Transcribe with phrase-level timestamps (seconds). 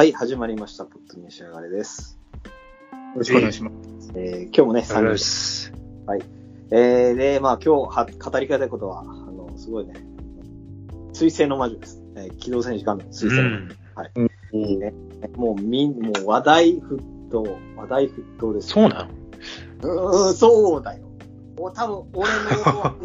[0.00, 0.86] はい、始まりました。
[0.86, 2.18] ポッド召し上がれです。
[2.44, 2.50] よ
[3.16, 4.10] ろしくお願いします。
[4.14, 5.02] えー今日もね、よ3人。
[5.02, 5.74] ろす。
[6.70, 9.92] えー、で、まあ今日は語りたいことは、あの、すごいね、
[11.12, 12.02] 水星の魔女です。
[12.16, 13.68] えー機動戦士ガンダム水う星の魔ん。
[14.54, 14.92] 女。
[15.36, 18.68] もうみん、もう話題沸騰、話題沸騰です。
[18.68, 19.06] そうな
[19.84, 19.90] の？
[20.22, 21.04] うーん、そうだよ。
[21.58, 22.96] もう多分、俺の、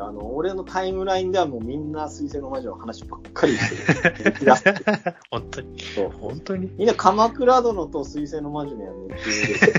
[0.00, 4.52] あの、俺のタイムラインではもうみんな水星の魔女の話ばっかりしてる。
[5.30, 9.72] 本当にそう本当にみんな鎌倉殿と水星の魔女には夢中です。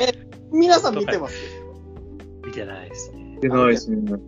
[0.00, 0.12] え
[0.52, 1.34] 皆さん見てます？
[2.46, 3.38] 見てないですね。
[3.40, 4.18] 出ないですね。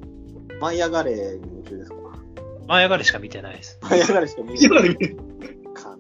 [0.61, 1.97] 舞い上がれに夢中ですか？
[2.69, 3.79] 舞い上がりしか見てないです。
[3.83, 4.95] 舞い上がれしか見て今ない。
[4.95, 5.17] で見て
[5.75, 5.99] かん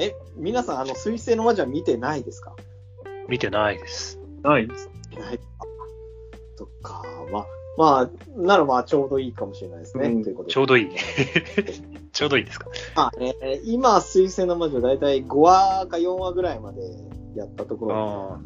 [0.00, 2.54] え、皆さん、あの、水星の魔女は見てないですか？
[3.28, 4.18] 見てないです。
[4.42, 4.90] ないです。
[5.16, 5.40] ない。
[6.56, 7.02] そっか。
[7.30, 10.08] まあ、まあ、ならまあ、ちょうどいいかもしれないですね。
[10.08, 10.88] うんということでちょうどいい。
[12.12, 12.66] ちょうどいいですか？
[12.96, 16.80] まあ、えー今、水星の魔女、だいたい5話か4話ぐらいまで
[17.36, 18.40] やったところああ。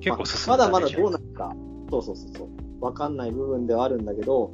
[0.00, 1.54] 結構進まあんだ、ね、まだまだどうなるか、
[1.90, 2.48] そうそうそうそう、
[2.84, 4.52] わかんない部分ではあるんだけど、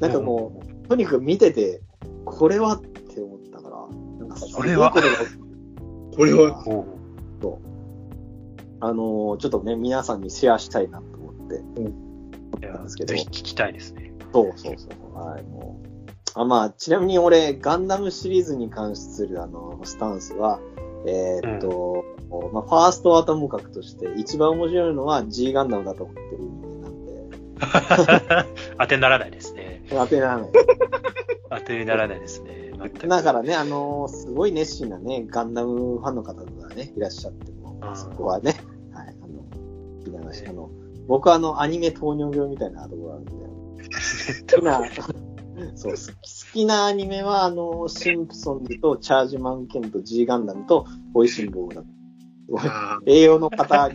[0.00, 1.80] なんかもう、とにかく見てて、
[2.24, 4.90] これはって思ったから、なんかこれは？
[6.16, 6.64] これは、
[8.80, 11.56] あのーちょっとね、皆さんにシェアしたいなと思って、
[12.60, 14.12] いやですけどぜひ聞きたいですね。
[14.32, 15.88] そうそうそう、はい、もう。
[16.34, 20.60] あまあ、ちなみに俺、ガンダムシリーズに関するあの、スタンスは、
[21.06, 22.04] えーっと、
[22.52, 28.46] まあ、ファーストはともかくとして、一番面白いのは G ガンダムだと思ってる人間なんで、
[28.78, 29.82] 当てにならないですね。
[29.90, 30.50] 当てられない。
[31.50, 32.72] 当てにならないですね。
[32.78, 38.56] 全くだからね、あのーすごい熱心なね、ガンダムファンの方がね、いらっしゃっても、うんそこはね、
[38.92, 39.44] はい、あの、
[40.04, 40.70] 聞き流しあの、
[41.06, 43.32] 僕はあの、アニメ糖尿病みたいなところがあるんで、
[44.54, 44.82] 好きな、
[45.74, 51.74] そう、好き好きなアニメは、あの、シンプソンズとチャージマン研と G ガンダムと、美味しんぼ。
[51.74, 51.82] だ。
[53.06, 53.90] 栄養の方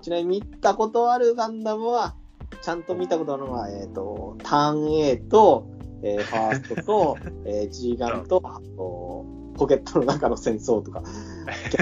[0.00, 2.14] ちなみに見たことあるガンダムは、
[2.62, 5.68] ちゃんと見たことあるのは、えっ、と、ターン A と、
[6.02, 11.02] えーファーストと、 えー G ガンと、あとポケットの中の戦争とか、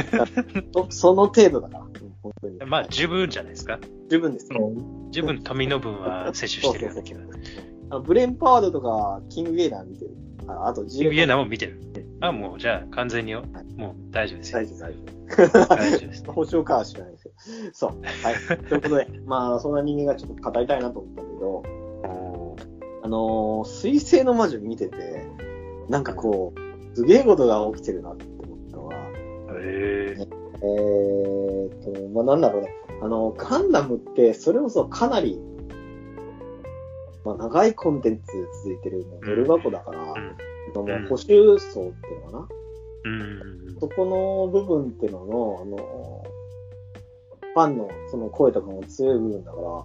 [0.75, 2.59] そその程度だから、うん本当に。
[2.67, 3.79] まあ、十分じゃないですか。
[4.09, 4.49] 十分です。
[5.11, 7.21] 十分富の分は摂取してるような気が。
[7.91, 10.11] あのブレンパワードとか、キングゲイナー見てる。
[10.47, 11.81] ああとキングゲーナーーも見てる。
[12.21, 13.43] あ、もう、じゃあ、完全によ、
[13.77, 14.59] もう大丈夫ですよ。
[14.59, 15.77] 大丈夫、大丈夫。
[15.77, 16.25] 大丈夫です。
[16.27, 17.35] 保証かは知らないですけど。
[17.73, 17.91] そう。
[17.91, 18.69] はい。
[18.69, 21.63] ということで、まあ、そんな人間がちょっと語りたいなと思ったけど、
[23.11, 25.27] のー、水星の魔女見てて、
[25.89, 30.17] なんかこう、すげえことが起きてるなって思ったのは、へえ。
[30.17, 32.75] えーっと、まあ、なんだろうね。
[33.03, 35.41] あの、ガンダムって、それこそかなり、
[37.25, 38.25] まあ、長いコンテンツ
[38.65, 40.37] 続いてる、ドル箱だから、うん
[40.73, 42.49] そのうん補修層っていうのかな、
[43.05, 43.77] うん。
[43.81, 46.25] そこの部分っていうのの、あの、
[47.55, 49.85] ファンのその声とかも強い部分だから、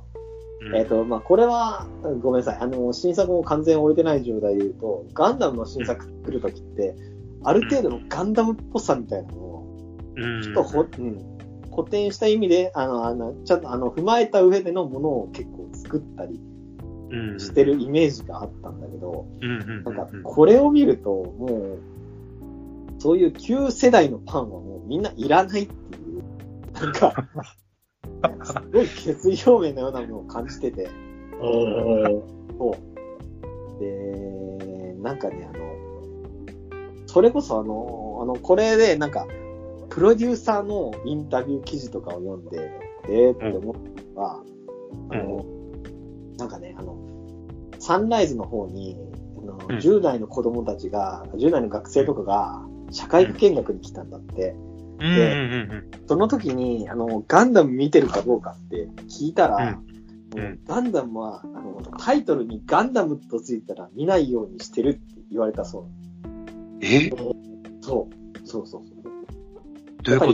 [0.74, 1.88] えっ、と、まあ、これは、
[2.22, 2.58] ごめんなさい。
[2.60, 6.96] あの、新作も完全終えてない状態で言うと、ガンダムの新作来るときって、
[7.44, 11.38] ある程度のガンダムっぽさみたいなのを、うん、ちょっとほ、うん、
[11.76, 16.40] 古典した意味で、あの、あの、ちゃんと、あの、踏まえた上でのものを結構作ったり
[17.12, 17.40] うん。
[17.40, 26.24] してるイメージがあったんだけど、なんかうん、これを見ると、もう、そういう旧世代のファンはもうみんないらないっていう、
[26.74, 27.14] なんか、
[28.44, 30.90] すごい決意表明のようなものを感じてて、
[32.58, 32.76] そ
[33.78, 33.80] う。
[33.80, 35.66] で、なんかね、あの、
[37.08, 39.28] それこそあの、あの、これでなんか、
[39.90, 42.72] プロデューサーのインタビュー記事とかを読んで、
[43.08, 44.44] えーって思ったのが、
[45.12, 45.46] あの、
[46.38, 46.98] なんかね、あの、
[47.80, 48.98] サンライズの方に、
[49.38, 54.52] あのうん10代の子供たちが、10代の学生とかが、社会科見学に来たんだって。
[54.52, 59.86] うんうんうんその時に、あの、ガンダム見てるかどうかって聞いたら、うん
[60.68, 65.00] ガンダムは、あの、タイトルにガンダムとついたら見ないようにしてるって
[65.32, 65.84] 言われたそう。
[66.82, 67.10] え？
[67.10, 67.16] そ
[68.12, 68.46] う。
[68.46, 69.04] そうそうそう。
[70.04, 70.34] どういうこ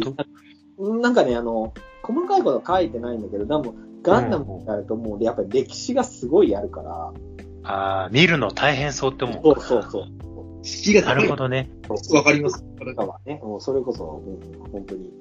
[0.78, 0.94] と？
[1.02, 7.14] なんかね、あの、細かいことは書いてないんだけど、でも、ガンダムになるともう、やっぱり歴史がすごいあるから、
[7.64, 9.42] ああ、見るの大変そうって思う。
[9.44, 10.06] そうそうそう。
[10.62, 11.70] な敷居が高いるほどね。
[12.14, 12.64] わかります。
[12.64, 15.12] とかはね、もうそれこそ、うん、本当に。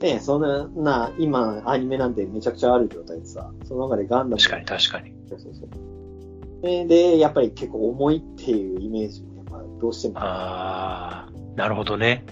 [0.00, 4.42] ねそんな、な、今、アニメなんてめちゃくちゃある状態でさ、その中でガンダム。
[4.42, 5.12] 確かに確かに。
[5.28, 6.62] そうそうそう。
[6.62, 10.14] で、でやっぱり結構重いっていうイメージに、やっぱどうしても。
[10.18, 12.24] ああ、なるほどね。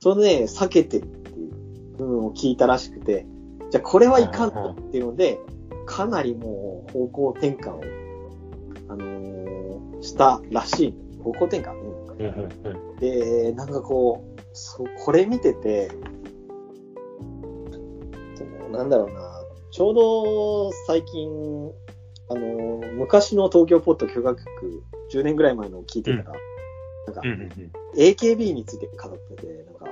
[0.00, 3.26] それで、避けてるっていう部分を聞いたらしくて、
[3.70, 5.38] じゃあこれはいかんとっていうので、
[5.86, 7.82] かなりもう方向転換を
[8.88, 10.94] あのーしたらしい。
[11.22, 11.87] 方向転換。
[12.18, 15.90] うんうんうんで、なんかこう、そうこれ見てて、
[18.72, 21.28] なんだろうな、ちょうど最近、
[22.30, 26.32] あの、昔の東京ポット許可局、10年ぐらい前のを聞いてたら、
[27.06, 27.32] なんかうん。
[27.32, 27.50] うんうん
[27.96, 29.86] AKB について語ってて、なんか、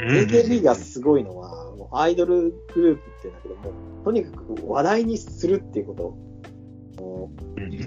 [0.00, 0.08] うん。
[0.08, 3.72] AKB がすごいのは、もうアイドルグループってんだけども、
[4.02, 6.34] とにかく話題にするっていうこと。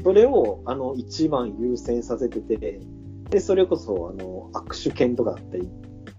[0.03, 2.79] それを、あの、一番優先させてて、
[3.29, 5.69] で、それこそ、あの、握手券とかだったり、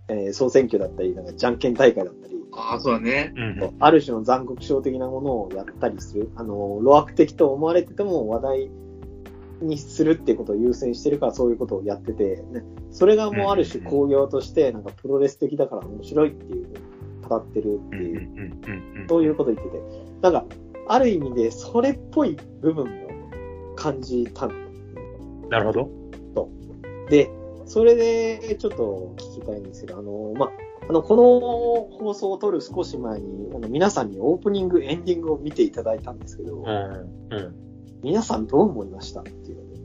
[0.08, 3.32] えー総選挙だったり、なんか、じゃんけん大会だったり、ああ、そうだね。
[3.36, 6.30] うんうんある種の残酷症的なものをやったりする。
[6.36, 8.70] あの、路悪的と思われてても話題
[9.60, 16.66] にするっていうことを優先してるからそういうことをやってて、ね、それがもうある種工業として、なんかプロレス的だから面白いっていう、
[17.28, 18.20] 語ってるってうんうんいう、
[18.66, 19.82] うんうんそういうこと言ってて、
[20.22, 20.44] なんか、
[20.88, 22.92] ある意味でそれっぽい部分も
[23.76, 24.54] 感じたの。
[25.50, 25.97] なるほど。
[27.10, 27.30] で、
[27.66, 30.50] それでちょっと聞きたいんですけど、あの、まあ、
[30.88, 37.54] あの、この放送を撮る少し前に、あの、皆さんにオープニング、エンディングを見ていただいたんですけど、うんうん。
[38.02, 39.78] 皆さんどう思いましたっていうので。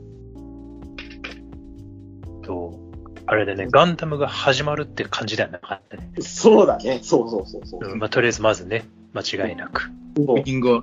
[2.46, 2.80] と、
[3.26, 6.10] あれでね、ガンダムが始まるって感じではなかったね。
[6.20, 7.00] そうだね。
[7.02, 7.80] そうそうそうそう。
[7.86, 9.90] うんまあ、とりあえずまずね、間違いなく。
[10.16, 10.82] そうミーティングは、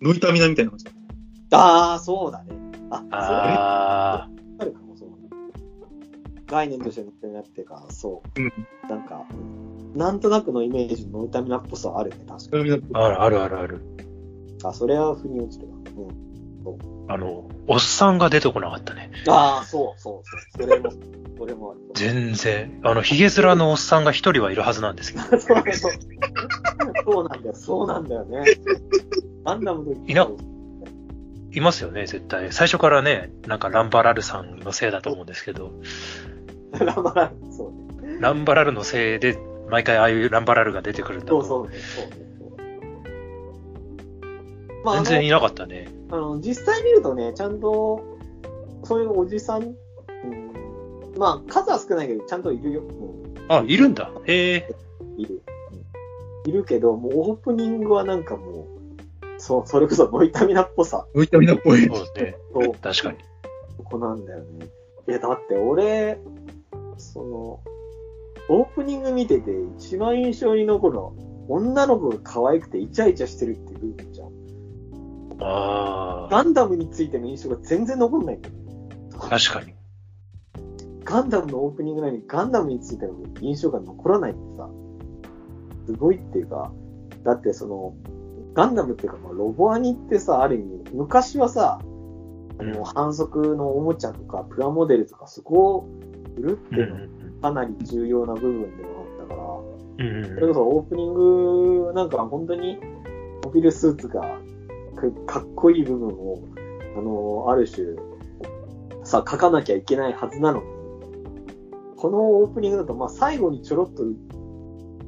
[0.00, 0.86] ノイタミナみたいな感じ。
[1.50, 2.56] ああ、そうだね。
[2.90, 4.28] あ、あ。
[6.46, 8.40] 概念として乗ってなっていうか、そう。
[8.40, 8.52] うん
[8.88, 9.26] なんか、
[9.94, 12.82] なんとなくのイメージのノイタミナっぽさはあるね、確かに。
[12.94, 13.82] あ、あるあるあるある。
[14.62, 15.76] あ、それは腑に落ちるわ。
[15.76, 16.26] うん。
[17.08, 19.10] あの、おっさんが出てこなかったね。
[19.28, 20.66] ああ、そうそうそう。
[20.66, 20.92] それも、
[21.38, 21.80] それもある。
[21.94, 22.80] 全然。
[22.84, 25.24] あの、ヒゲ面のおっさんが一人はいるはずなんですけど。
[25.40, 25.92] そうそう。
[27.04, 28.44] そうなんだよ、そうなんだよね。
[29.44, 30.28] ガンダムのいな
[31.52, 32.52] いますよね、絶対。
[32.52, 35.72] 最初からね、なんかランバラルさんのせいだと思うんですけど、
[36.84, 38.18] ラマラル、そうね。
[38.20, 39.38] ランバラルのせいで、
[39.68, 41.42] 毎回ああいうランバラルが出てくるんだと。
[41.42, 42.26] そうそうね、そうね。
[44.94, 45.88] 全然いなかったね。
[46.10, 48.00] あの、実際見るとね、ちゃんと、
[48.84, 49.74] そういうおじさん、うん、
[51.18, 52.82] まあ、数は少ないけど、ちゃんといるよ。
[52.82, 54.10] うん、あ、いるんだ。
[54.24, 54.74] へえ。
[55.16, 55.42] いる。
[56.44, 58.66] うん、いるけど、もうオープニングはなんかもう、
[59.38, 61.84] そう、それこそノイタミナっぽさノイタミナっぽい。
[61.86, 62.36] そうね。
[62.52, 63.18] と、確かに。
[63.78, 64.68] ここなんだよね。
[65.08, 66.18] いや、だって俺、
[66.98, 67.60] その、
[68.48, 71.12] オープニング見てて一番印象に残るのは、
[71.48, 74.28] 女の子が可愛くてイチャイチャしてるっていう部分じゃん。
[75.38, 78.54] あガンダムについての印象が全然残んないんだよ。
[79.18, 79.74] あ、確かに。
[81.04, 84.68] ガンダムのオープニングなのにガンダムについての印象が残らないってさ、
[85.86, 86.72] すごいっていうか、
[87.22, 87.94] だってその、
[88.54, 91.78] ガンダムっていうか、まあ、ロボアニってさ、ある意味、昔はさ、
[92.58, 95.88] あの、うん反則のおもちゃとか、プラモデルとか、そこを
[96.36, 97.00] 売るってうんいうのは
[97.42, 98.88] かなり重要な部分では
[99.20, 102.78] あったから、それこそオープニングなんか本当に
[103.44, 104.38] モビルスーツが
[104.96, 106.42] かかっこいい部分を、
[106.96, 107.86] あの、ある種、
[109.04, 110.64] さ、書かなきゃいけないはずなのに、
[111.96, 114.04] このオープニングだと、まあ最後にちょろっと、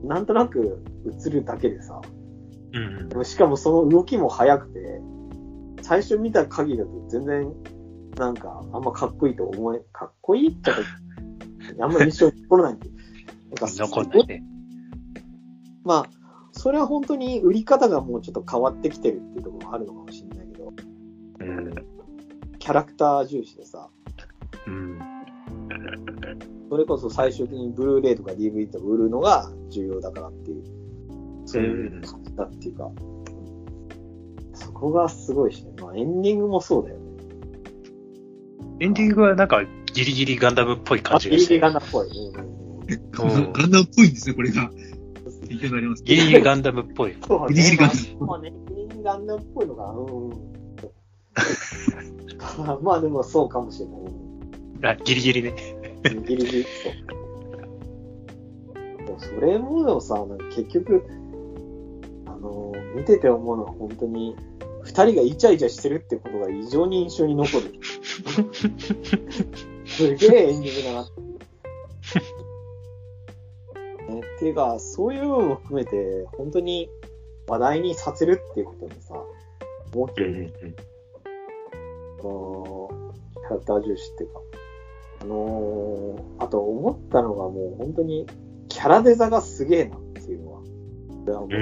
[0.06, 0.84] なんとなく
[1.26, 2.00] 映るだけでさ、
[2.72, 3.24] うんうん。
[3.24, 5.00] しかもその動きも速くて、
[5.82, 7.52] 最初見た限りだと全然、
[8.16, 10.70] なんか、あんまかっこいいと思え、かっこいいって
[11.78, 12.90] か、あんま印象に残らないんで。
[12.90, 12.94] な
[13.54, 14.44] んか残んないね。
[15.84, 16.10] まあ、
[16.52, 20.72] それは本当に売り方がもうちょっと変わってきてるっていうところもあるのかもしれないけど、
[21.40, 21.74] うん。
[22.58, 23.88] キャラクター重視でさ、
[24.66, 24.98] うん。
[26.68, 30.64] それこそ最終的にブルーレイとか DVD とか売るのが重要だからっていう、
[31.46, 32.90] そういう感じだっていうか、
[34.52, 35.72] そこがすごいしね。
[35.80, 37.04] まあエンディングもそうだよね。
[38.80, 39.62] エンディングはなんか
[39.98, 41.54] ギリギリガンダムっぽい感じがして。
[41.58, 42.08] ギリギリガンダムっぽい。
[43.52, 44.70] ガンダムっぽいんですね、これが。
[45.48, 46.04] 勉強になります。
[46.04, 47.16] ギリギリガンダムっぽい。
[47.48, 49.88] ギリギリガンダムまあね、ギリギリガンダムっぽいのかな。
[49.90, 50.38] うんうん。
[52.82, 54.00] まあでもそうかもしれない。
[54.00, 54.28] うん
[54.84, 55.54] あ、ギリギリね。
[56.04, 56.66] ギリギリ、
[59.18, 61.02] そそれもでもさ、なんか結局、
[62.26, 64.36] あのー見てて思うのは本当に、
[64.82, 67.74] 二人がイチャイチャしてるってことが異常に印象に残る。
[69.98, 71.08] すげえエンディングだな。
[74.14, 76.88] ね、っていうか、そういう部分も含めて、本当に
[77.48, 79.20] 話題にさせるっていうことにさ、
[79.92, 80.40] 思ってるうんう
[80.70, 80.76] ん
[82.20, 84.40] このキャラクター重視っていうか、
[85.22, 88.26] あのー、あと思ったのがもう本当に
[88.68, 90.60] キャラデザがすげえなっていうのは、
[91.24, 91.58] 俺は思っ。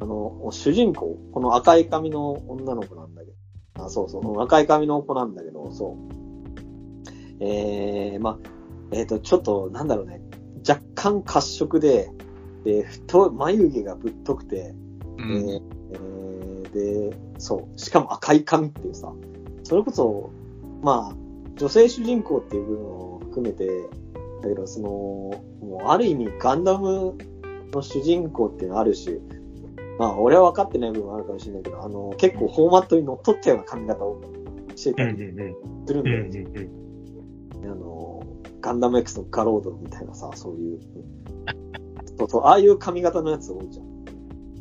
[0.00, 3.30] あの、主人公、この赤い髪の女の子なんだけ
[3.76, 6.21] ど、あ、そうそう、赤い髪の子なんだけど、そう。
[7.44, 8.38] えー、まあ、
[8.92, 10.20] えっ、と、ちょっと、なんだろうね、
[10.68, 12.10] 若干褐色で、
[12.64, 14.74] で、太い、眉毛がぶっとくて、
[15.18, 19.12] うえーえーで、そう、しかも赤い髪っていうさ、
[19.64, 20.30] それこそ、
[20.82, 21.16] まあ、
[21.56, 23.68] 女性主人公っていう部分を含めて、
[24.42, 27.16] だけど、その、もうある意味ガンダム
[27.72, 29.20] の主人公っていうのはあるし、
[29.98, 34.20] まあ、俺は分かってない部分もあるかもしれないけど、あの、結構フォーマットにのっとったような髪型を
[34.74, 35.16] してたりうん。
[35.86, 36.38] するんうんだよね。
[36.38, 36.91] うんうん。
[37.62, 38.22] あの、
[38.60, 40.80] ガンダム X のガロードみたいなさ、そういう、
[42.18, 44.04] そうそう、ああいう髪型のやつ多いじゃん。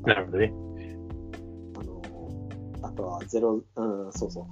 [0.03, 0.53] なるほどね。
[1.79, 2.49] あの、
[2.81, 4.47] あとはゼロ、うん、そうそ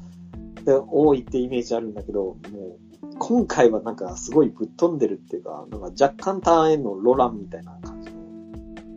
[0.61, 0.63] う。
[0.65, 8.17] で、多いってイメージあるんだけど、もう、今回はなんかすごいぶっ飛んでるっていうか、なんか若干ターンへのロランみたいな感じの。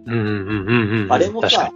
[0.06, 1.12] うんうんうんうんうん。
[1.12, 1.72] あれもさ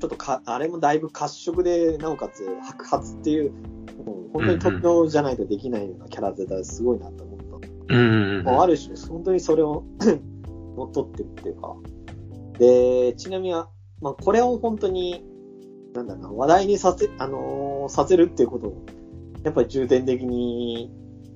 [0.00, 3.52] ちょっとか、あれもだいぶ褐色で、なおかつ白髪っていう
[4.32, 7.94] 本当に特徴じゃないとできないようなキャラデザすごいなと思った。
[7.94, 8.44] うんうんうん。
[8.44, 9.84] もうある種、本当にそれを
[10.76, 11.76] 乗っ 取ってるっていうか。
[12.58, 13.66] で、ちなみに、ま
[14.10, 15.24] あ、これを本当に、
[15.94, 18.84] なんだろうな、話題にさせ、あのーさせるっていうことを、
[19.42, 20.92] やっぱり重点的に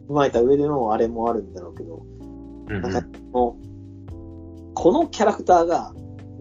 [0.09, 2.03] 踏まえた上でのあれもあるんだろうけど、
[2.69, 3.75] うんなんか、この
[4.75, 5.95] このキャラクターが、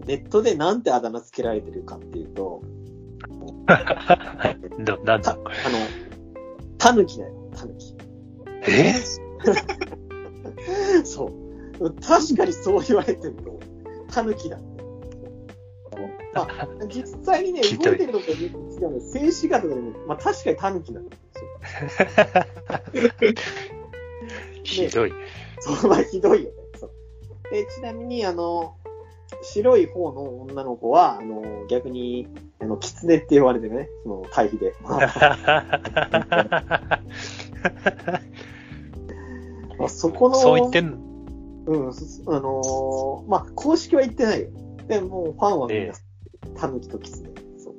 [0.06, 2.62] ネットでなんてあだ名つけられてるかっていうと、
[4.78, 4.84] うん。
[4.84, 5.42] どなんた、だあの、
[6.84, 7.96] タヌキだよ、タヌキ。
[8.68, 8.92] え？
[11.02, 11.32] そ
[11.80, 11.94] う。
[11.94, 13.58] 確かにそう言われてると、
[14.10, 14.58] タヌキだ。
[16.34, 18.52] まあ、実際にね、動いてるのか違う
[18.90, 19.00] の。
[19.00, 21.48] 静止画とかでも、まあ確かにタヌキなんですよ。
[24.62, 25.12] ひどい。
[25.60, 26.56] そう、まあひどいよね。
[26.78, 26.90] そう。
[27.50, 28.76] で、ちなみに、あの、
[29.40, 32.28] 白い方の女の子は、あの、逆に、
[32.64, 34.74] あの、狐って言われてるね、その対比で。
[34.82, 35.02] まあ、
[39.78, 40.98] まあそこの、そう言ってんの？
[41.66, 42.04] うん、そ
[42.34, 44.48] あのーまあ、公式は言ってないよ。
[44.88, 45.92] でも、ファンはみんなえ、
[46.56, 47.30] タヌキとキツネ。
[47.58, 47.74] そう。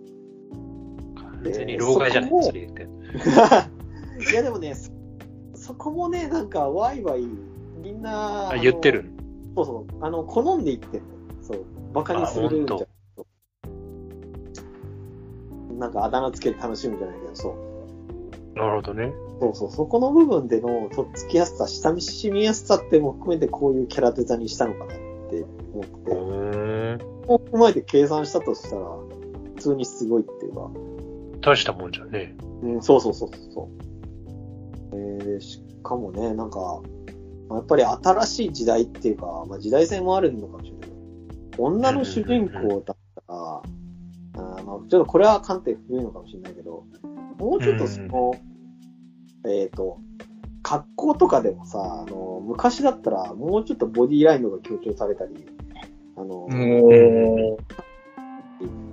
[1.15, 2.31] 完全に老害じゃない？
[2.43, 2.83] それ言って。
[4.31, 4.91] いや、でもね、そ
[5.55, 7.25] そこもね、なんか、ワイワイ、
[7.83, 9.05] みんな、あの言ってる。
[9.55, 11.07] そうそう、あの、好んで言ってんの。
[11.41, 12.77] そう、バカにするんじゃ
[15.79, 18.57] なんか、あだ名つけて楽しむじゃないけど、そう。
[18.57, 19.13] なるほどね。
[19.41, 24.87] そうそう、そこの部分での、とっつきやすさ、親しみやすさっても含めて、こういうキャラデザにしたのかなっ
[25.29, 27.05] て思って。
[27.27, 28.81] を踏まえて計算したとしたら、
[29.55, 30.69] 普通にすごいっていうか、
[31.41, 34.95] 大したもんじゃねうん、そうそうそうそう。
[34.95, 36.81] えー、しかもね、なんか、
[37.49, 40.89] まあやっぱり新しい時代っていうか、まあ、時代性もあるのかもしれない
[41.57, 42.94] 女の主人公だ
[44.89, 46.85] ちょっとこれは観点古いのかもしれないけど、
[47.39, 48.33] もうちょっとその、
[49.47, 49.99] えっ、と、
[50.61, 55.45] 格好とかでもさ、あの、昔だったらもうちょっとボディラインのが強調されたり、
[56.17, 57.57] あの、も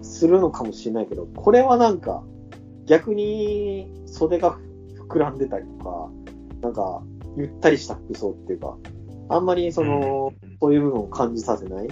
[0.03, 2.23] するのかもしれないけど、これはなんか、
[2.87, 4.59] 逆に袖が
[5.09, 6.11] 膨らんでたりとか、
[6.61, 7.03] なんか、
[7.37, 8.77] ゆったりした服装っていうか、
[9.29, 11.89] あんまりその、そういう部分を感じさせない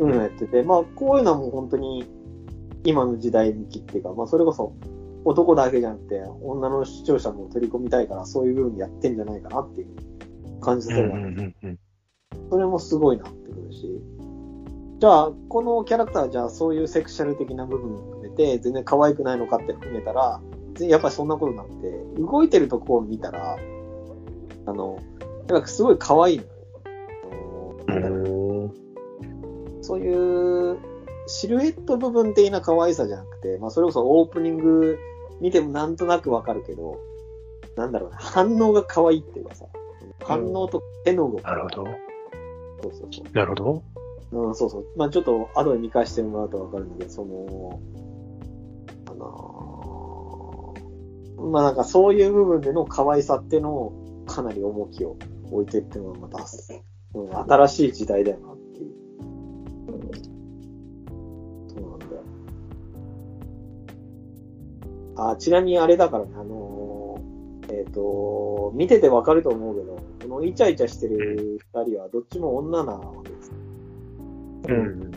[0.00, 2.06] うんうんやってて、まあ、こういうのはもう本当に、
[2.84, 4.74] 今の時代向きっていうか、まあ、それこそ、
[5.24, 11.78] 男だけじゃなくて、女の視聴者も取り込みたいから、そういう部分でやってんじゃないかなっていう感じさせるわけうんうんうん。
[12.50, 14.00] それもすごいなってくるし。
[15.00, 20.40] じゃあ、このキャラクターはじゃあそういうセクシャル的な部分も含めて、全然可愛くないのかって含めたら、
[20.80, 23.56] やっぱりそんなことなくて、動いてるとこを見たら、
[24.66, 24.98] あの、
[25.48, 26.44] なんかすごい可愛いの
[29.88, 30.78] そういう、
[31.28, 34.98] シルエット部分的な可愛さじゃなくて、まあそれこそオープニング
[35.40, 36.98] 見てもなんとなくわかるけど、
[37.76, 39.66] なんだろうな、反応が可愛いっていうかさ、
[40.24, 41.42] 反応と手の動き。
[41.42, 41.84] なるほど。
[42.82, 43.32] そうそうそう。
[43.32, 43.82] なるほど。
[44.30, 44.86] うん、そうそう。
[44.96, 47.80] まあちょっと後で見返してもらうとわかるんだけど、その、
[49.10, 49.68] あのー
[51.38, 55.16] まあなんかそういう部分での可愛さっていうのをかなり重きを
[55.50, 56.44] 置いてっていうのがまた、
[57.14, 58.48] うん、新しい時代だよな
[61.98, 62.22] なんだよ。
[65.16, 66.98] あ、ちなみにあれだからね、あのー
[67.70, 73.52] えっ、と、見ててわかると思うけど、このイチャイチャしてる二人はどっちも女なわけです。
[74.68, 75.12] うん。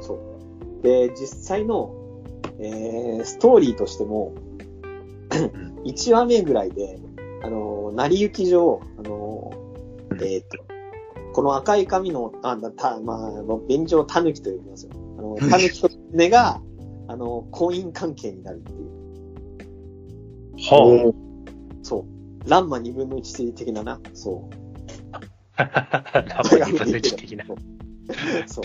[0.00, 0.82] そう。
[0.82, 1.94] で、実際の、
[2.58, 4.32] えー、ストーリーとしても、
[5.84, 6.98] 1話目ぐらいで、
[7.42, 9.52] あの、成り行き上、あの、
[10.22, 10.64] えっ、と、
[11.34, 14.92] この赤い髪の、あ、だた、まあ、便所をタヌキと呼びますよ。
[15.22, 16.60] あの、タヌキとネが、
[17.08, 18.92] あの、婚姻関係になるっていう。
[20.56, 21.12] は
[21.82, 22.06] そ
[22.44, 22.50] う。
[22.50, 24.00] ランマ2分の1的なな。
[24.14, 24.56] そう。
[25.12, 25.20] あ。
[25.56, 27.44] ラブリーブ的な。
[28.46, 28.64] そう。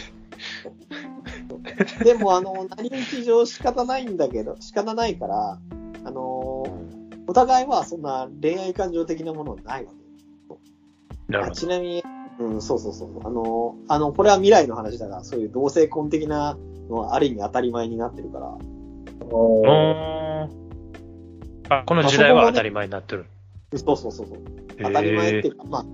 [2.03, 5.59] でも、あの、何日上仕方ないんだけど、仕方ないから、
[6.03, 6.23] あの、
[7.27, 9.97] お互いはそんな恋愛感情的なものはないわけ。
[11.29, 12.03] あなるほちなみに、
[12.39, 13.25] うん、そうそうそう。
[13.25, 16.58] あの、あの、これは未来の話だが、そういう同性婚的な
[16.89, 18.58] のはある意味当たり前になってるから、
[19.29, 19.62] ど。
[19.62, 20.67] うーん
[21.70, 23.25] あ、この時代は当たり前になってる。
[23.75, 24.39] そうそうそうそう。
[24.82, 25.86] 当たり前っていうか、まあ、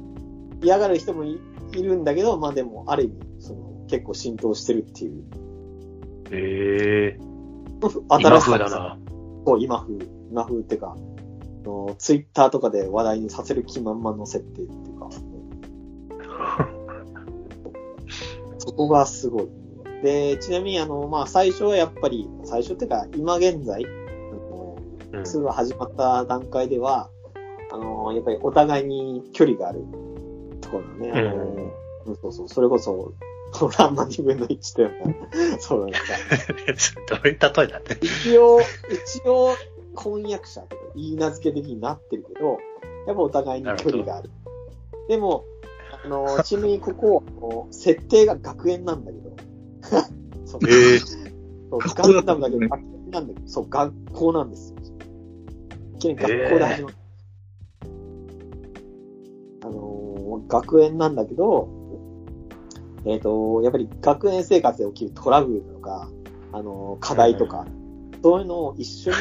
[0.62, 1.40] 嫌がる人もい
[1.76, 5.24] いるんだけど、まあでも、ある意味、その、結構浸透してるっていう。
[6.32, 7.20] へえ。
[7.82, 8.98] 新今しさだな。
[9.46, 9.98] そう、今風、
[10.30, 15.10] 今風っていうか、あのツイッターとかで話題にさせる気満々の設定っていうか、
[18.66, 19.48] そこがすごい。
[20.04, 23.88] で、ちなみにあの、まあ最初はやっぱり、最初っていうか、今現在、あ
[24.36, 24.78] の
[25.14, 27.10] うん2が始まった段階では、
[27.72, 29.82] あの、やっぱりお互いに距離がある
[30.62, 31.12] ところだね。
[31.12, 31.46] あの、
[32.06, 33.14] うんそうそう、それこそ、
[33.78, 34.96] ランマ2分の1というか、
[35.60, 36.00] そうなんか、
[37.10, 38.06] どういう例えだって。
[38.06, 39.56] 一応、一応、
[39.96, 42.58] 婚約者とか言い名付け的になってるけど、
[43.08, 44.30] やっぱお互いに距離がある。
[45.08, 45.46] でも、
[46.04, 49.36] あの、ちなみにここ、あの設定が学園なんだけど、
[50.46, 51.00] そうええ。
[51.00, 54.78] そう学校ガンダだけど学園なんだけど、そう、学校なんですよ。
[55.96, 56.96] いきなり学校で始まる。
[59.64, 61.70] あのー学園なんだけど、
[63.06, 66.10] えっ、と、やっぱり学園生活で起きるトラブルとか、
[66.52, 67.66] あのー課題とか、
[68.22, 69.18] そういうのを一緒に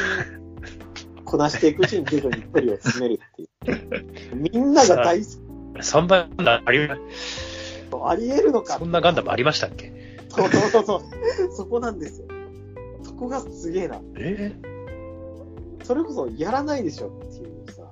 [1.23, 4.35] こなしていくうちに徐々に距離を詰めるっていう。
[4.53, 5.42] みんなが大好
[5.75, 6.91] 3倍ガンダムあり、き
[8.05, 9.91] あり得るのかそんなガンダムありましたっけ？
[10.29, 11.01] そうそうそうそう。
[11.51, 12.27] そこなんですよ。
[13.03, 14.01] そこがすげえな。
[14.15, 14.53] え？
[15.83, 17.83] それこそやらないでしょっていうさ、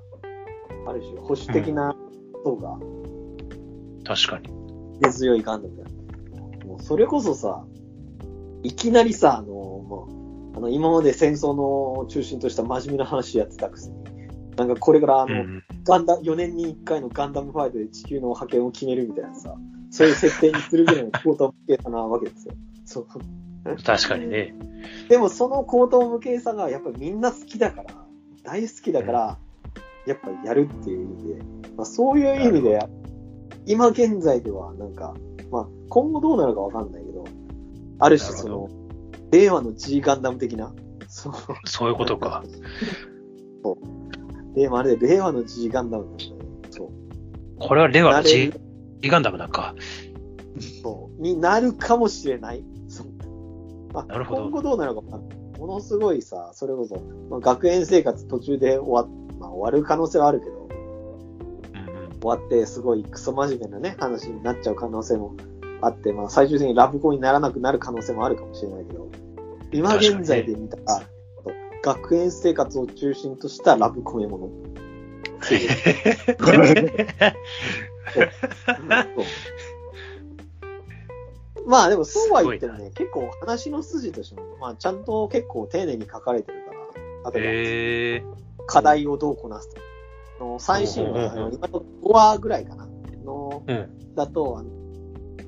[0.87, 1.95] ある種保守的な
[2.43, 4.49] 層がえ確かに。
[5.01, 5.89] 根強いガンダムだよ。
[6.65, 7.65] もうそれこそさ、
[8.63, 10.07] いきなりさ、あの、も
[10.53, 13.95] う、あの、今まで戦争の中心とした真面目な話やってたくせに、
[14.57, 15.63] なんかこれからあの、うん。
[15.83, 19.55] ガンダ、4年に1回のガンダムファイトで地球の覇権を決めるみたいなさ、
[19.89, 22.53] そういう設定にするぐらいの高等無形さなわけですよ。
[22.85, 23.07] そう。
[23.83, 24.55] 確かにね。
[25.09, 27.93] でもその高等無形さがやっぱりみんな好きだから、
[28.43, 29.37] 大好きだから、
[30.05, 31.43] やっぱやるっていう意味で、
[31.77, 32.79] まあ、そういう意味で、
[33.65, 35.13] 今現在ではなんか、
[35.51, 37.25] まあ今後どうなるかわかんないけど、
[37.99, 38.69] ある種その、
[39.31, 40.73] 令和の G ガンダム的な、
[41.07, 41.33] そう、
[41.65, 42.43] そういうことか。
[44.55, 46.45] で、まああれで令和の G ガンダムなんだよね。
[46.69, 46.89] そう。
[47.59, 49.75] これはレワのなれ G ガンダムだか。
[50.83, 52.63] そうになるかもしれない。
[52.87, 53.07] そう。
[53.93, 55.01] まあ、なるほど今後どうなるか。
[55.01, 56.95] ものすごいさ、それこそ、
[57.29, 60.69] まあ、学園生活途中で終わっ、まあ、終わる可能性はあるけど、
[61.73, 62.19] うんうん。
[62.19, 65.35] 終わってすごいクソ真面目なね、話になっちゃう可能性も
[65.81, 69.07] あって、まあ最終的にラブコンにならなくなる可能性もあるかもしれないけど、
[69.71, 71.03] 今現在で見たら、
[71.83, 74.49] 学園生活を中心としたラブコメもの。
[81.65, 86.59] まあでもそうは言ってもね、結構話の筋としても、まあちゃんと結構丁寧に書かれてる
[87.23, 89.81] から、例ええば課題をどうこなすと。
[90.39, 92.87] あの最新うんうん今の5話ぐらいかな。
[93.23, 93.81] のー。
[93.83, 94.15] うん。
[94.15, 94.69] だと、あの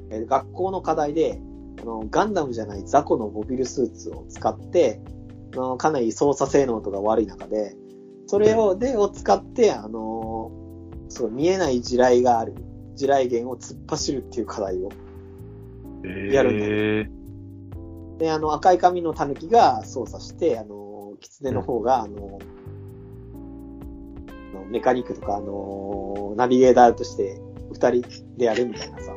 [0.10, 1.40] えー学校の課題で、
[1.82, 5.10] あのガンダムじゃない雑魚のモビルスーツを使って、あ
[5.54, 7.76] のかなり操作性能とか悪い中で、
[8.28, 10.52] それを、で、を使って、あの
[11.10, 12.56] そう、見えない地雷がある、
[12.96, 14.90] 地雷源を突っ走るっていう課題を。
[16.32, 17.10] やるんだえ
[18.18, 22.40] で、あの、赤い髪の狸が操作して、あの、狐の方が、あの、
[24.52, 27.40] あのメカニックとか、あの、ナビゲーターとして
[27.72, 28.04] 二人
[28.38, 29.14] でやるみたいなさ、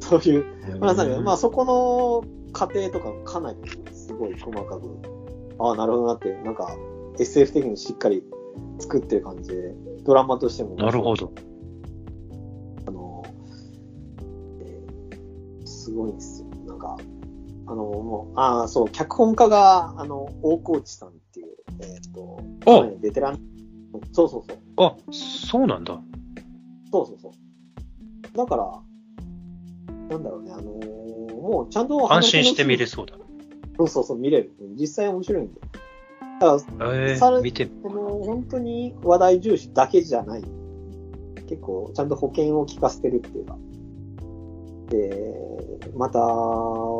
[0.00, 0.44] そういう、
[0.80, 3.58] まあ、まあ、そこの過程とかかなり
[3.92, 4.98] すごい細かく、
[5.58, 6.76] ああ、なるほどなって、なんか
[7.18, 8.22] SF 的にしっかり
[8.78, 10.74] 作ってる感じで、ドラマとしても。
[10.76, 11.32] なるほど。
[12.86, 13.22] あの、
[14.60, 16.48] えーすごいんですよ。
[16.66, 16.96] なんか、
[17.66, 21.48] あの、もう、ああ、そう、脚本家が、あの、大河内さんっていう、
[21.80, 23.38] えっ、と、あかなりベテラン。
[24.12, 24.58] そうそうそう。
[24.76, 26.00] あ、そうなんだ。
[26.90, 28.36] そうそうそう。
[28.36, 28.82] だから、
[30.10, 30.94] なんだろうね、あのー
[31.44, 33.16] もうちゃんと安心して見れそそうだ。
[33.76, 34.52] そうそうそう、見れる。
[34.78, 35.60] 実際面白いんで。
[36.40, 40.44] だから、えさらー、見て、本当に話題重視だけじゃない。
[41.48, 43.56] 結構、ちゃんと保険を効かせてるっていうか。
[44.88, 45.34] で、
[45.96, 46.18] また、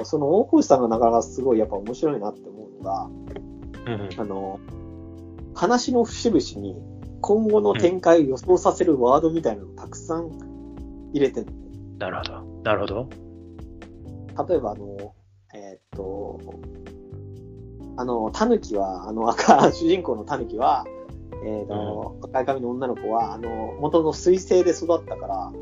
[0.04, 3.10] その大越さんがなかなかすごいやっぱ面白いなって思うのが、
[3.86, 4.08] うんうん。
[4.20, 4.60] あの、
[5.54, 6.76] 話の節々に
[7.20, 10.30] 今後の展開を予想させるワードみたいなのをたくさん
[11.12, 11.46] 入れてる。
[11.98, 12.42] なるほど。
[12.64, 13.08] なるほど。
[14.48, 15.14] 例えばあの、
[15.94, 16.40] と、
[17.96, 20.84] あの、タヌキは、あの赤、 主人公のタヌキは、
[21.44, 25.52] えーっと、赤い髪の女の子は、あの、元の水星で育ったから、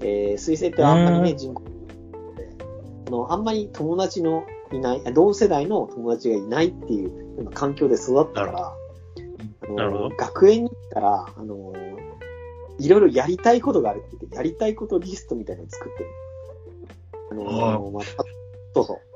[0.00, 1.36] えー水星ってあんまりね、うん。
[1.36, 1.70] 人口で、
[3.08, 8.76] あの、あんまり友達のいない、あ同世代の友達がいないっていう環境で育ったから、
[9.64, 11.72] あの学園に行ったら、あの、
[12.78, 16.10] いろいろやりたいことがあるって言って、やりたいことリストみたいなのを作ってる。
[17.30, 18.24] あの、まあ、た
[18.74, 19.11] そうそう。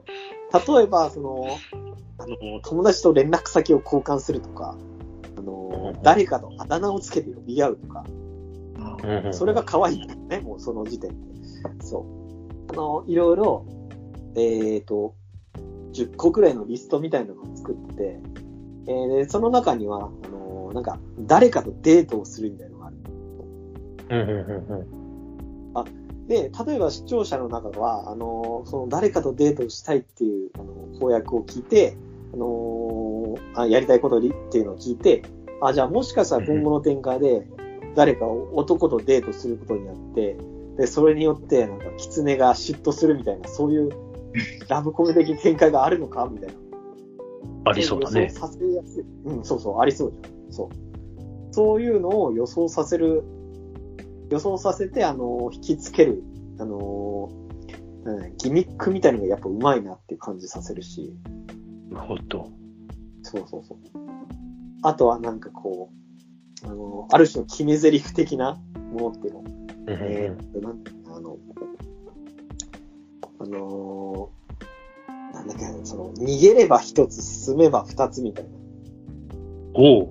[0.58, 1.46] 例えば、その、
[2.18, 4.76] あの、友達と連絡先を交換するとか、
[5.36, 8.04] あの、誰かとあだ名をつけて呼び合うとか。
[9.32, 11.16] それが可愛いんだよね、もうその時点で。
[11.80, 12.72] そう。
[12.72, 13.66] あの、いろいろ、
[14.34, 15.14] えっ、と、
[15.92, 18.20] 10個くらいのリストみたいなのを作ってて、
[18.88, 22.96] えーで、その中には、あの、なんか、誰かとデートをするみたいなのがある。
[24.08, 26.05] うんうんうんうん。
[26.26, 31.96] で、例えば視聴者の中は、あの、その誰かとデートをしたいっていう、あの、公約を聞いて、
[32.34, 35.22] あのあ、やりたいことにっていうのを聞いて、
[35.62, 37.46] あ、じゃあもしかしたら今後の展開で、
[37.94, 40.36] 誰かを男とデートすることによって、
[40.76, 43.90] で、それによって、なんか、狐が嫉妬するみたいな、そういう、
[44.68, 46.28] ラブコメ的展開があるのか？
[46.30, 46.54] みたいな。
[47.64, 48.28] ありそうだね予。
[48.28, 49.04] 想させやすい。
[49.24, 50.52] うん、そうそう、ありそうじゃん。
[50.52, 50.68] そう。
[51.52, 53.24] そういうのを予想させる、
[54.30, 56.22] 予想させて、あの、引きつける、
[56.58, 57.30] あの、
[58.04, 61.12] うんギミックみたいなのがやっぱうまいなっていう感じさせるし、
[61.90, 62.48] なるほど。
[63.22, 63.78] そうそうそう。
[64.82, 65.90] あとはなんかこ
[66.62, 68.60] う、あの、ある種の決め台詞的な
[68.92, 69.44] ものっていうの。
[69.88, 71.36] えーなんあの、
[73.38, 78.50] あのーなんだっけ、その、逃げれば一つ、進めば二つみたいな。
[79.74, 80.08] おう。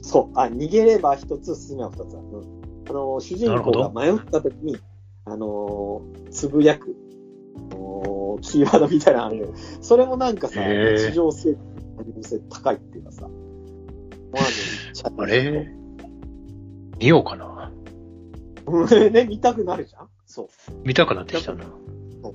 [0.00, 0.38] そう。
[0.38, 2.18] あ、逃げれば一つ、進めば二つだ。
[2.18, 2.63] うん。
[2.88, 4.76] あの、主人公が迷った時に、
[5.24, 6.94] あのー、つぶやく、
[7.72, 13.28] あのーキーワードみたいなのあるけど、それもなんかさ、へー日常生活の可能性高いっていうかさ、
[15.16, 15.68] まあれ？
[16.98, 17.72] 見ようかな？
[18.66, 20.08] う んね、見たくなるじゃん？
[20.26, 20.46] そう。
[20.84, 21.64] 見たくなってきたな。
[22.22, 22.34] そう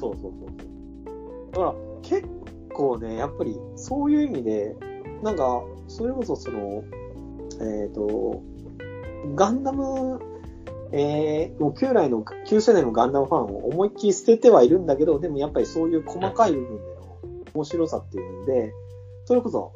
[0.00, 1.52] そうそうそう。
[1.52, 2.26] だから、結
[2.72, 4.74] 構ね、やっぱり、そういう意味で、
[5.22, 6.82] なんか、それこそその、
[7.60, 8.42] えっ、と、
[9.34, 10.20] ガンダム、
[10.92, 17.18] えー、もう旧来の、旧世代のガンダムファンを思いっきり捨ててはいるんだけど、でもやっぱりそういう細かい部分での
[17.54, 18.72] 面白さっていうので、
[19.24, 19.72] それこそ、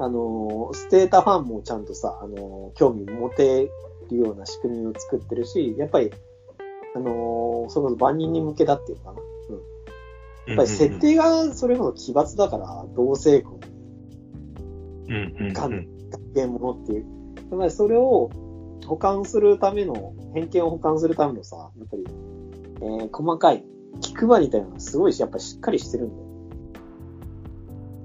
[0.00, 3.70] あのー、捨てたファンもちゃんとさ、あのー、興味持て
[4.10, 6.10] るような仕組みを作ってるし、やっぱり、
[6.94, 9.22] あのー、それこそ万人に向けだっていうのかな。
[10.46, 13.60] やっぱり設定がそれこそ奇抜だから、同性婚、
[15.08, 15.52] うんうんうん。
[15.52, 17.21] ガン、学園ものっていう。
[17.52, 18.30] やっぱりそれを
[18.86, 22.04] 保管するための、偏見を保管するためのさ、やっぱり、
[22.80, 23.62] えー細かい
[24.00, 26.22] 気配りみたいなのがすごいし、やっぱりしっかりしてるんだよ。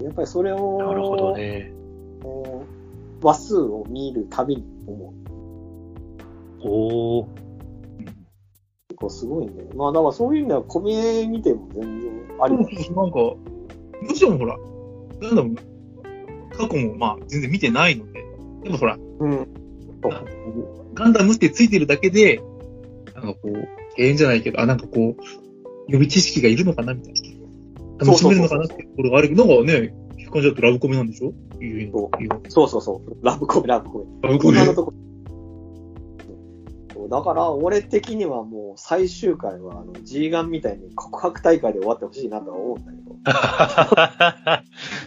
[0.03, 1.71] やっぱりそれを、なるほどね。
[3.23, 5.13] 話数を見るたびに思う。
[6.67, 7.27] おー。
[8.89, 9.69] 結構すごいんだよ。
[9.75, 12.57] まあだからそういう意味では、コメ見ても全然あり。
[12.57, 13.19] なんか、
[14.01, 14.57] むしろほら、
[15.21, 15.55] なんだろう、
[16.57, 18.25] 過去もまあ全然見てないので、
[18.63, 19.47] でもほら、うん。
[20.93, 22.41] ガンダムってついてるだけで、
[23.15, 25.21] なんかこう、永遠じゃないけど、あ、なんかこう、
[25.87, 27.19] 予備知識がいるのかなみたいな。
[28.05, 31.33] 楽しめるのかなってところがあるけど、なんかね、聞く感じだとラブコメなんでしょ？
[32.49, 33.17] そうそうそうそう。
[33.25, 34.05] ラブコメ、ラブコメ。
[34.21, 34.57] ラブコメ
[37.09, 43.15] だから、俺的にはもう最終回は、あの、G ガンみたいに告白大会で終わってほしいなとは思うんだけど。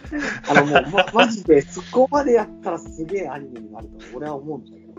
[0.49, 4.91] あの、もう、ま、マジで、そこまでやったらすげえアニメになると俺は思うんだけど。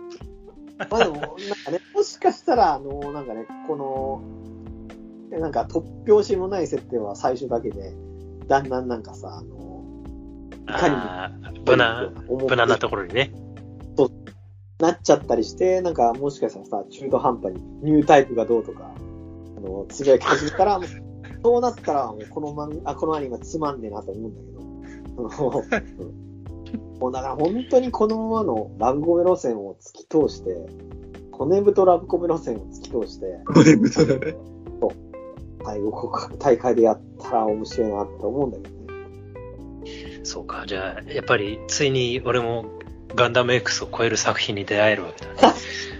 [0.90, 7.94] まあでも、なんかね、もしかしたら、あの、なんかね、この、なんか突拍子もない設定は最初だけで、
[8.48, 9.84] だんだんなんかさ、あの、
[10.62, 12.14] いかにも無難、
[12.48, 13.32] 無難なところにね。
[14.78, 18.90] なっちゃったりして、なんかもしかしたらさ、中途半端にニュータイプがどうとか、
[19.56, 20.88] あの、つぶやき始めたら、もう
[21.44, 24.61] そうなったら、もうこの漫画、あ、このアニメつまんねえなと思うんだけど。
[27.00, 30.56] もうだから本当にこのままのラブコメ路線を突き通して、
[31.32, 34.36] 骨太ラブコメ路線を突き通して、これ、そうだね。
[35.64, 38.82] 最後大会でやったら面白いなって思うんだけどね。
[40.24, 40.64] そうか。
[40.66, 42.64] じゃあ、やっぱり、ついに俺も
[43.14, 45.54] ガンダム X を超える作品に出会えるわけだね。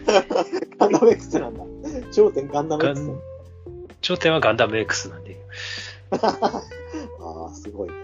[0.79, 1.64] ガンダム X なんだ。
[2.11, 3.20] 頂点ガンダムガ X ン
[4.01, 5.40] 頂点はガンダム X なんで。
[6.20, 6.62] あ
[7.51, 7.94] あ、すごいね。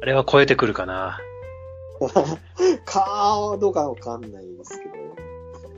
[0.00, 1.18] あれは超えてくるかな。
[2.84, 4.94] かどうかわかんないですけど。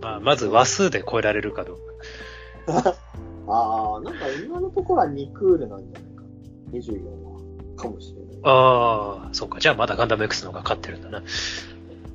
[0.02, 2.96] まあ、まず話数で超えられるかどうか。
[3.48, 6.22] ああ、なんか今のところは2クールなんじゃないか。
[6.72, 7.40] 24は。
[7.76, 8.40] かもしれない。
[8.42, 9.59] ああ、そうか。
[9.59, 11.22] じゃあまだガンダム X の方が勝ってるんだな。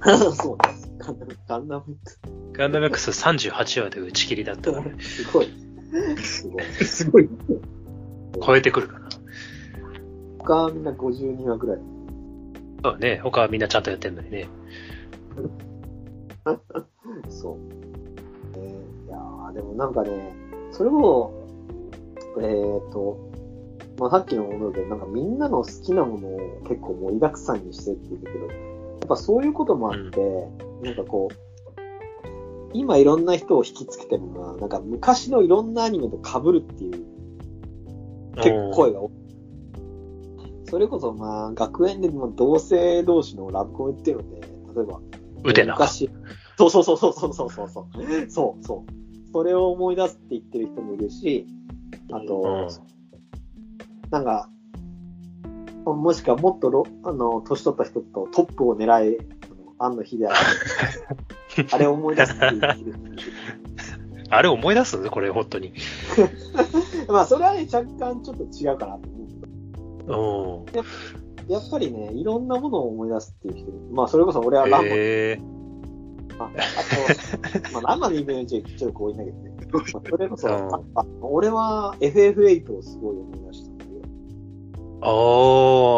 [0.33, 0.91] そうです。
[0.99, 2.19] ガンダム、ガンダム X。
[2.53, 5.51] ガンダム X38 話で打ち切りだったから、すごい。
[6.23, 6.63] すごい。
[6.85, 7.29] すごい。
[8.45, 9.09] 超えてくるかな。
[10.39, 11.94] 他はみんな52話ぐらい。
[12.85, 13.19] そうね。
[13.23, 14.47] 他はみんなちゃんとやってんのにね。
[17.29, 17.57] そう。
[18.57, 20.35] えーいやーでもなんかね、
[20.71, 21.31] それも、
[22.39, 23.17] えっ、と、
[23.99, 28.53] まあ、さっきのもので、なんかみんなの好きなものを結構盛りだくさんにしてって言うけど、や
[29.05, 30.47] っぱそういうこともあって、
[30.83, 31.35] なんかこう、
[32.73, 37.05] 今いろんな人を引きつけてるのは、なんか昔のいろんなアニメと被るっていう
[38.35, 39.24] 結構声が多い。
[40.75, 44.99] それこそまあ学園でも同性同士のラブコメっていうので、例えば、
[45.45, 45.71] ウテナ。
[45.71, 46.09] 昔。
[46.57, 48.29] そうそうそうそうそうそうそう。
[48.29, 49.31] そうそう。
[49.31, 51.47] それを思い出すって言ってる人もいるし、
[52.11, 52.67] あと、うん
[54.11, 54.49] なんか、
[55.85, 59.17] もしくはもっとろ、あの、年取った人とトップを狙え、
[59.79, 60.27] あの庵野秀明。
[61.71, 63.15] あれを思い出すっていう。
[64.29, 65.09] あれ思い出す？
[65.09, 65.71] これ、本当に。
[67.07, 69.24] まあ、それはね、若干ちょっと違うかなと思う。
[71.47, 75.39] やっぱりね、いろんなものを思い出すっていう人、まあ、それこそ俺はランマ、へえ
[76.39, 76.47] ああ
[77.69, 79.51] と、まあ、ランマのイメージはちょっと強引だけどね。
[79.71, 83.91] まあ、それこそ、うんああ俺は FF8 をすごい思い出したんだけ
[85.01, 85.09] あ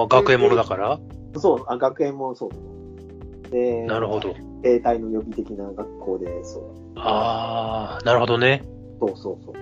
[0.04, 1.00] あ、学園ものだから？
[1.32, 3.50] ど、そう、あ学園もそう。
[3.50, 4.34] で、なるほど。
[4.64, 6.64] 兵隊の予備的な学校で、そう。
[6.98, 8.64] ああ、なるほどね。
[9.00, 9.54] そうそうそ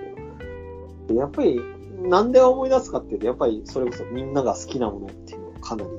[1.12, 1.60] うやっぱり、
[1.96, 5.90] なんで思い出すかっていうと、やっぱりそれこそみんなが好きなものっていうのをかなり、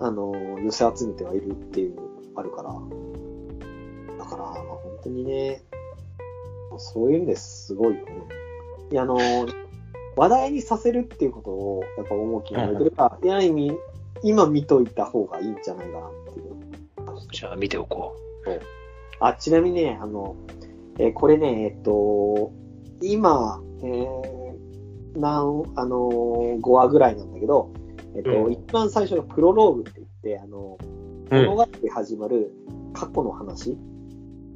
[0.00, 2.72] あの、寄せ集めてはいるっていうのがあるから。
[4.18, 5.62] だから、まあ、本当にね、
[6.78, 8.12] そういう意味ですごいよね。
[8.92, 9.18] いや、あの、
[10.16, 13.72] 話題にさせるっていうことを、やっぱ重きに置いてるから、いや、意味、
[14.22, 16.56] 今見といた方がいいんじゃないかなっていう。
[17.32, 18.16] じゃあ見ておこ
[19.20, 20.36] あ、ちなみにね、あの、
[20.98, 22.52] えーこれね、えっと、
[23.02, 24.45] 今、えー、
[25.16, 27.72] なん、あのー、5話ぐらいなんだけど、
[28.16, 30.78] えっと、うん一番最初のプロローグって言って、あの、
[31.30, 31.36] う。
[31.36, 31.46] うん。
[31.46, 32.52] 物語で始まる
[32.94, 33.76] 過去の話、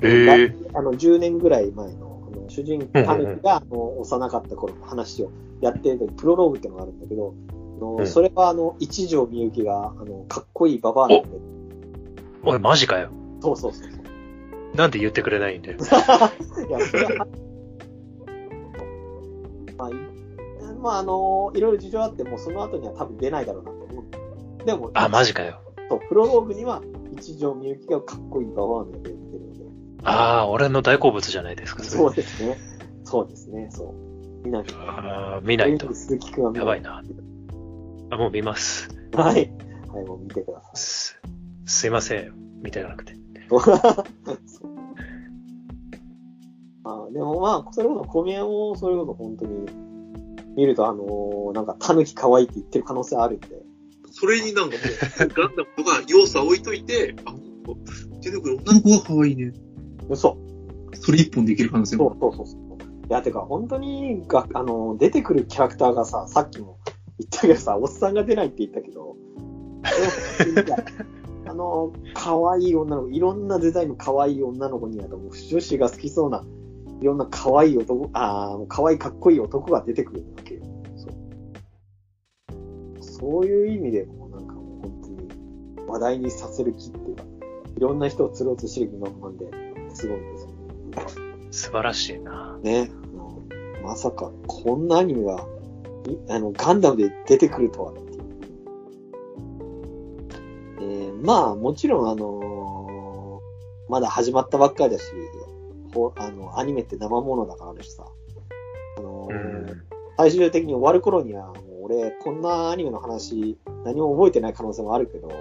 [0.03, 0.57] へえ。
[0.75, 11.29] あの、10年ぐらい前の、あの主人公、うんうんタヌキが、あの、幼かった頃の話をやってる時プロローグってのがあるんだけど、あのうんそれは、あの、一条みゆきが、あの、かっこいいババアなんで、
[12.45, 13.11] おい、マジかよ。
[13.41, 13.91] そうそうそう。
[14.77, 15.79] なんで言ってくれないんだよ。
[15.81, 17.27] いや、それは、
[19.77, 19.93] まあ、い
[20.81, 24.65] まあ、あの、いろいろ事情あって、もうその後には多分出ないだろうなと思う。
[24.65, 25.61] でも、あ、マジかよ。
[25.89, 29.65] そう、プロローグには、一条みゆきがかっこいいババアの役で出てるので。
[30.05, 32.59] ああ、俺の大好物じゃないですか、それそうですね。
[33.05, 34.45] そうですね、そう。
[34.45, 34.79] 見なきゃ。
[34.79, 35.93] ああ、見ないと。
[35.93, 37.03] 鈴木くんは見やばいな。
[38.11, 38.89] あ、もう見ます。
[39.15, 39.53] はい。
[39.93, 40.77] はい、もう見てください。
[40.77, 41.21] す、
[41.67, 42.33] すいません。
[42.63, 43.15] 見てなくて。
[46.85, 49.67] あでもまあ、それこそ小宮も、それこそ本当に、
[50.61, 53.49] 見ると、あのーなんか、タヌキ可愛いって言ってる可能性あるんで。
[54.11, 57.35] それになんかもう、ガンダムとか要素は置いといて、あ、
[58.21, 59.53] 出てくる女の子が可愛いね。
[60.09, 60.37] 嘘。
[60.95, 62.11] それ一本できる可能性そも。
[62.11, 62.61] うそうそうそう。
[63.09, 66.79] いや、てか、本当にが、あの、出てくるキャラクターがさ、さっきも
[67.19, 69.17] 言ったけどさ、おっさんが出ないって言ったけど、
[71.49, 76.45] あの、可愛い女の子、いろんなデザインの可愛い女の子に、あと、女子が好きそうな、
[77.01, 80.25] いろんな可愛い男、ああ、可愛いかっこいい男が出てくる。
[83.21, 85.01] そういう意味でも、なんかもう本
[85.77, 87.25] 当に話題にさせる気っていうか、
[87.77, 89.51] いろんな人を釣ろうとしてる気満々で、
[89.95, 90.57] すごいんですよね。
[91.51, 92.59] 素晴らしいな。
[92.63, 92.91] ね、
[93.83, 95.47] まさかこんなアニメが、
[96.09, 98.21] いあの、ガンダムで出てくるとはっていう。
[100.81, 102.51] えーまあ、もちろん、あのー
[103.91, 105.05] まだ始まったばっかりだし、
[105.93, 108.07] ほあの、アニメって生ものだからあるしさ、
[108.99, 109.83] あのうーん。
[110.17, 111.53] 最終的に終わる頃には、
[111.91, 115.29] 俺、こんなアニメの話、何も覚えてない可能性もあるけど、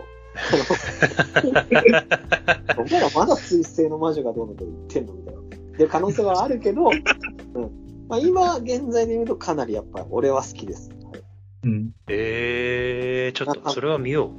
[2.75, 5.39] 僕らまだ水星の魔女がどうのと言ってんのみたいな。
[5.41, 5.43] っ
[5.77, 7.71] ていう可能性はあるけど、うん。
[8.07, 10.89] まあ今、現在で言うとかなりやっぱり俺は好きです。
[10.89, 11.23] はい
[11.65, 11.93] うん。
[12.07, 14.31] ええー、ちょっと、それは見よ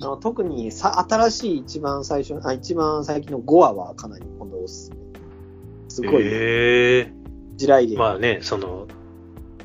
[0.00, 4.96] あの特にさ新しい一番最初、あ、一番最近の5話はかなり今度おすすめ。
[5.88, 6.10] すう。
[6.10, 7.12] ごい、ええ
[7.56, 7.96] 地雷芸。
[7.98, 8.88] まあね、その、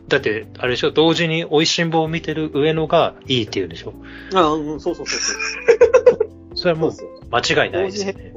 [0.07, 3.93] だって、あれでしょ、同時に美味しんぼを見てる上野がいいって言うんでしょ？
[4.33, 5.37] あうん、そうそうそうそう。
[6.55, 6.91] それはもう
[7.29, 8.33] 間違いないですよね。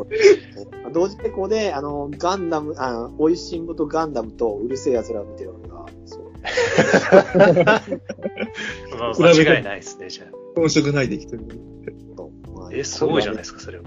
[0.93, 6.23] 同時並行で、あの、ガンダム、あ、おいしんぼとガンダムとうるせえ奴らを見てる俺が、そう。
[8.99, 10.29] まあ間違いないですね、じゃあ。
[10.57, 11.45] 本職ないできてる。
[12.53, 13.85] まあえ、すごいじゃないですか、それは。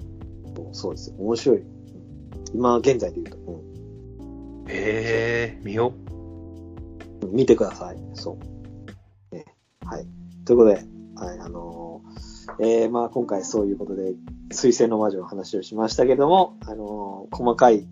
[0.72, 1.13] そうです。
[1.17, 1.58] 面白い。
[1.58, 1.65] うん
[2.56, 3.38] 今現在で言うと。
[3.52, 5.93] うんええ見よ
[7.32, 7.98] 見てください。
[8.14, 8.38] そ
[9.32, 9.36] う。
[9.36, 9.46] ね、
[9.86, 10.08] はい。
[10.46, 14.14] ということで、はい、あのーえー、まあ今回そういうことで、
[14.52, 17.88] 水星の魔女の話をしましたけども、あのー細かい、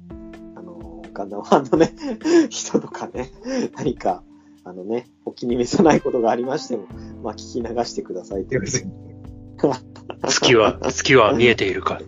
[0.55, 1.93] あのーガンダムファンのね、
[2.49, 3.31] 人とかね、
[3.75, 4.23] 何か、
[4.63, 6.85] あのね、お気に召さないことがありましても、
[7.23, 8.61] まあ聞き流してくださいという。
[8.61, 10.27] 別にう。
[10.27, 11.99] 月は、月は見えているか。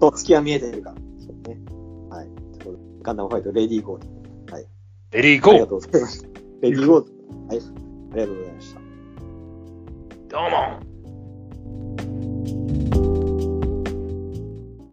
[0.00, 0.94] と、月は見えてるか。
[1.18, 1.58] そうね。
[2.10, 2.28] はい。
[3.02, 4.18] ガンダムファイト、レディーゴーと。
[5.10, 6.27] レディーゴーありがとうございました。
[6.60, 7.46] ペリーゴー。
[7.48, 7.58] はい。
[8.12, 8.80] ありがとうございました。
[10.28, 10.87] どうも